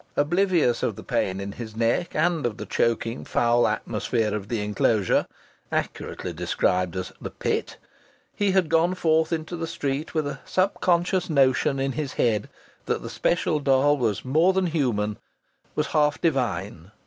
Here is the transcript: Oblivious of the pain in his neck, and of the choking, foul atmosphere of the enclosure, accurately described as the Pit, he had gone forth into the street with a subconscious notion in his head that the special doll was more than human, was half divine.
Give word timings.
Oblivious 0.17 0.81
of 0.81 0.95
the 0.95 1.03
pain 1.03 1.39
in 1.39 1.51
his 1.51 1.75
neck, 1.75 2.15
and 2.15 2.43
of 2.47 2.57
the 2.57 2.65
choking, 2.65 3.23
foul 3.23 3.67
atmosphere 3.67 4.33
of 4.33 4.47
the 4.47 4.59
enclosure, 4.59 5.27
accurately 5.71 6.33
described 6.33 6.95
as 6.95 7.13
the 7.21 7.29
Pit, 7.29 7.77
he 8.35 8.49
had 8.49 8.67
gone 8.67 8.95
forth 8.95 9.31
into 9.31 9.55
the 9.55 9.67
street 9.67 10.15
with 10.15 10.25
a 10.25 10.39
subconscious 10.43 11.29
notion 11.29 11.79
in 11.79 11.91
his 11.91 12.13
head 12.13 12.49
that 12.87 13.03
the 13.03 13.11
special 13.11 13.59
doll 13.59 13.95
was 13.95 14.25
more 14.25 14.53
than 14.53 14.65
human, 14.65 15.19
was 15.75 15.85
half 15.85 16.19
divine. 16.19 16.89